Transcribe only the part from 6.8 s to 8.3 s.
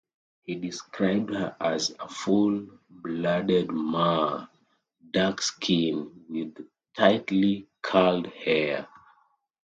tightly curled